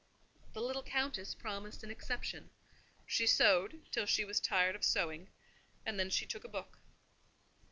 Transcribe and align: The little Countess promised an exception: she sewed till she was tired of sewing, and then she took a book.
The 0.53 0.61
little 0.61 0.81
Countess 0.81 1.35
promised 1.35 1.83
an 1.83 1.91
exception: 1.91 2.49
she 3.05 3.27
sewed 3.27 3.85
till 3.91 4.07
she 4.07 4.25
was 4.25 4.39
tired 4.39 4.75
of 4.75 4.83
sewing, 4.83 5.29
and 5.85 5.99
then 5.99 6.09
she 6.09 6.25
took 6.25 6.43
a 6.43 6.47
book. 6.49 6.79